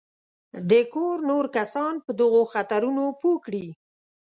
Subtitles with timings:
[0.69, 3.65] د کور نور کسان په دغو خطرونو پوه کړي.